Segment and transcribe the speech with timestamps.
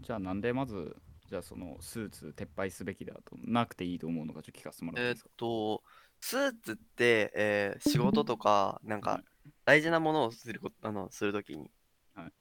[0.00, 0.96] じゃあなんでまず、
[1.28, 5.30] じゃあそのスーツ撤廃すべきだと、なくていいと思うのか、ちょっと聞かせてもらっていいえーっですか？
[5.36, 5.82] と、
[6.20, 9.22] スーツって、えー仕事とか、なんか、
[9.64, 11.70] 大事なものをするこあのするときに
[12.14, 12.32] はい。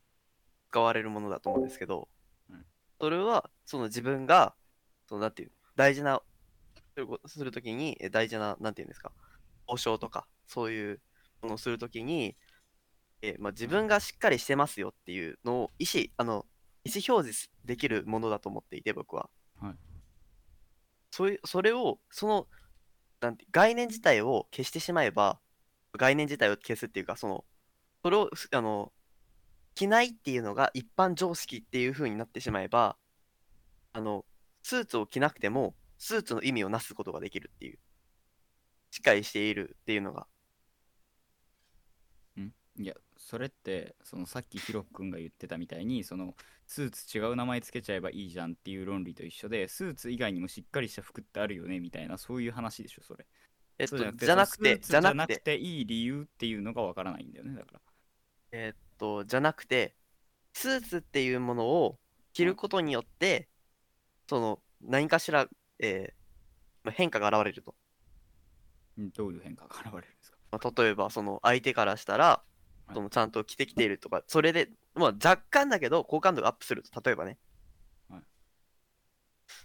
[0.72, 2.10] 使われるものだと思うんですけど
[2.50, 2.62] はい、
[3.00, 4.56] それは、その自分が、
[5.08, 6.22] そのなんていう、大事な、
[6.96, 9.12] するこするときに、え大事な、なんていうんですか、
[9.68, 11.02] 交渉とか、そういう
[11.42, 12.36] ものをするときに、
[13.22, 16.46] えーまあ、自分がしっかりしてますよっていうのを意思、あの、
[16.84, 19.30] 意思表示できるものだと思っていて、僕は。
[19.60, 19.76] はい
[21.12, 22.48] そういう、それを、その、
[23.22, 25.40] なんて、概念自体を消してしまえば、
[25.98, 27.46] 概念自体を消すっていうか、その、
[28.04, 28.94] それを、すあの、
[29.76, 32.98] 着ないっていうのが一般常識っていう風になってしまえば、
[33.94, 34.26] あの、
[34.62, 37.80] スーツを着なくても、スーツの意味をなすことができるっていう、
[38.92, 40.28] しっかりしているっていうのが、
[42.82, 46.34] いや、それって、そのさっきヒロ君が言ってたみたいに、その
[46.66, 53.28] スーツ違う名前つけちゃえばいいじゃんっていう論理と一緒で、スーツ以外にもしっかりした服ってあるよねみたいな、そういう話でしょ、それ。
[53.78, 57.82] えっと、じゃなくて、じゃなくて、ていい理由っていうのがわからないんだよね、だから。
[58.52, 59.94] えっと、じゃなくて、
[60.54, 62.00] スーツっていうものを
[62.32, 63.50] 着ることによって、
[64.30, 66.20] その、何かしら、えー
[66.86, 67.76] まあ変化が現れると。
[68.98, 70.38] うんどういう変化が現れるんですか？
[70.52, 72.42] まあ、例えば、その相手からしたら、
[72.90, 77.38] はいそのちゃんと着てきているとか、それで、まあ、若干だけど、好感度がアップすると、例えばね。
[78.10, 78.22] はい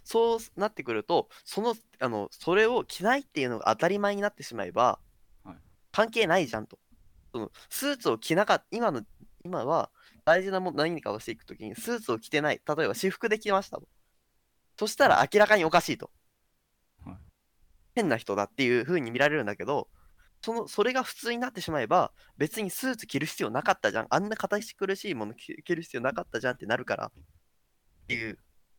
[0.03, 4.99] そうなってくると、その、あの、それを着ないっていうのが当たり前になってしまえば、
[5.43, 5.55] はい
[5.91, 6.77] 関係ないじゃんと。
[7.31, 9.01] そのスーツを着なかった、今の、
[9.43, 9.89] 今は
[10.25, 13.87] 大事なもの何かをしていくときに、スーツを着てない、例えば私服で着ましたと。
[14.77, 16.11] そしたら明らかにおかしいと。
[17.03, 17.17] はい
[17.95, 19.87] 変な人だっていう風に見られるんだけど、
[20.45, 24.07] その、それが普通になってしまえば、別にスーツ着る必要なかったじゃん。
[24.11, 27.07] あんな堅苦しいもの着着る必要なかったじゃんってなるから。
[27.07, 27.11] っ
[28.07, 28.37] ていう。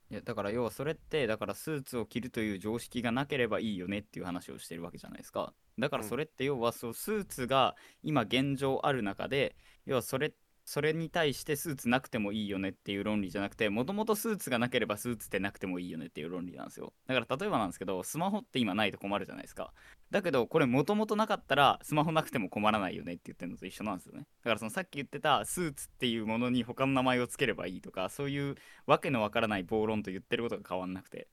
[0.08, 7.74] いやだから要はそれってだからスーツを着るという常識がなければいいよねっていう話をしてるわけじゃないですかだからうんそれって要はそうスーツが
[8.04, 10.32] 今現状ある中で要はそれ
[10.66, 16.92] それに対してスーツなくてもいいよねっていう論理じゃなくてもともとスーツがなければスーツってなくてもいいよねっていう論理なんですよ。
[17.06, 19.72] だから例えばなんですけどスマホって今ないと困るじゃないですか。
[20.10, 24.26] だけどこれもともとなかったらスマホなくても困らないよねって言ってるのと一緒なんですよね。
[24.42, 28.56] だからそのさっき言ってたスーツっていうものに他の名前をつければいいとかそういう
[28.86, 31.28] わけのわからない暴論と言ってることが変わんなくて。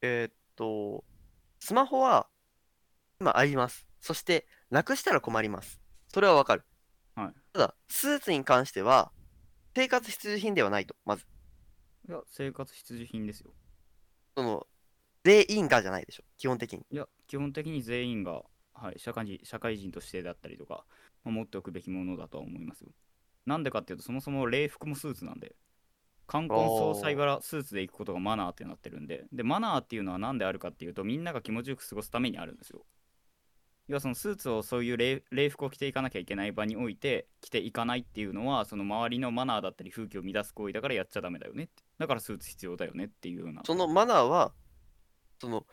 [0.00, 1.04] えーっと、
[1.60, 2.28] スマホは
[3.20, 3.87] 今あります。
[4.00, 5.80] そして、なくしたら困ります。
[6.08, 6.64] それはわかる。
[7.14, 9.12] はいただ、スーツに関しては、
[9.74, 11.26] 生活必需品ではないと、まず。
[12.08, 13.52] いや生活必需品ですよ
[14.36, 14.66] その、
[15.24, 16.86] 全員がじゃないでしょ、基本的に。
[16.90, 18.42] いや基本的に全員が、
[18.72, 20.84] はい、社会人社会人としてだったりとか、
[21.24, 22.88] まあ持っておくべきものだとは思いますよ
[23.46, 25.54] なんでかっていうとそもそも礼服もスーツなんで
[26.26, 32.84] 冠婚葬祭柄スーツで行くことがマナーってなってるんででマナーっていうのは何であるかっていうとみんなが気持ちよく過ごすためにあるんですよ
[33.88, 34.96] 要はそのスーツをそういう
[35.30, 41.82] 礼服を着ていかなきゃいけない場において着ていかないっていうのはその周りのマナーだったり風紀を乱す行為だからやっちゃダメだよねって。
[41.98, 43.62] だからスーツ必要だよねっていうような。
[43.64, 44.52] そのマナーは、
[45.40, 45.66] その、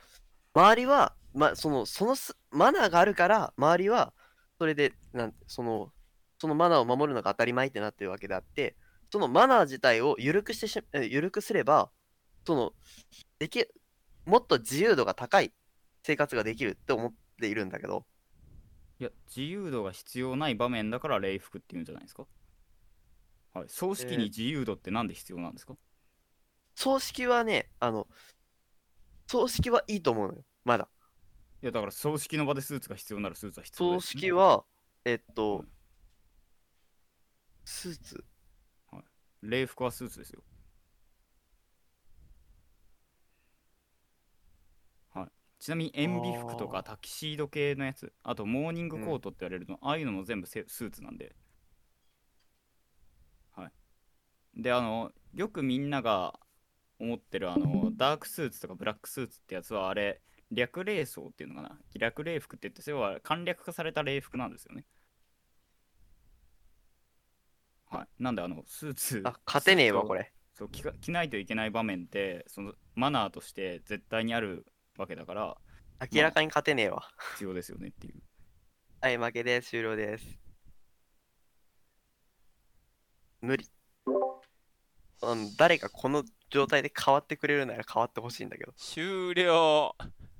[0.54, 2.16] 周りは、ま、その、その
[2.50, 4.14] マナーがあるから、周りは、
[4.58, 5.92] それで、なんその、
[6.38, 8.76] そのマナーを守るのが当たり前ってなってるわけであって、
[9.12, 11.90] そのマナー自体を緩くしてし、緩くすれば、
[12.46, 12.72] その、
[13.38, 13.64] でき、
[14.24, 15.52] もっと自由度が高い
[16.02, 18.06] 生活ができるって思っているんだけど、
[18.98, 22.26] いや、自由度が必要ない場面だから礼服っていうんじゃないですか？
[23.52, 23.68] はい。
[23.68, 25.76] 葬式えーに自由度ってなんで必要なんですか、
[26.74, 28.08] 葬式はね、あの、
[29.26, 30.88] 葬式はいいと思うのよ、まだ。
[31.62, 34.64] いや、だから葬式の場でスーツが必要ならスーツは必要葬です、式、は、
[35.04, 35.66] えっとはい、
[37.64, 38.24] スーツ？
[39.42, 40.42] 礼服はスーツですよ。
[45.14, 45.28] はい。
[45.58, 51.34] ちなみに塩ビ服とかタキシード系のやつ、あとモーニングコートって言われるの、ああいうのも全部せスーツなんで。
[53.52, 53.72] はい。
[54.54, 56.38] で、あの、よくみんなが
[56.98, 60.20] 思ってるあの、ダークスーツとかブラックスーツってやつはあれ、
[60.52, 61.78] 略礼装っていうのかな？
[61.94, 64.84] 略礼服って言って、それは簡略化された礼服なんですよね。
[67.90, 68.22] はい。
[68.22, 69.22] なんであの、スーツ。
[69.24, 70.32] あ、勝てねえわ、これ。
[70.54, 74.64] そう着か着ないといけない場面ってそのマナーとして絶対にある
[74.98, 75.56] わけだから
[76.12, 77.08] 明らかに勝てねえわ。
[77.32, 78.14] 必要ですよねっていう
[79.00, 79.70] はい、負けです。
[79.70, 80.24] 終了です。
[83.40, 83.68] 無理。
[85.22, 88.72] うん、誰かこの状態で変わってくれるなら変わってほしいんだけど。
[88.76, 89.94] 終了